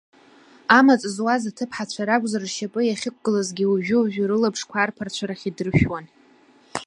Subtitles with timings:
[0.77, 6.05] Амаҵ зуаз аҭыԥҳацәа ракәзар, ршьапы иахьықәгылазгьы, уажәы-уажәы рылаԥшқәа арԥарцәа рахь идыршәуан.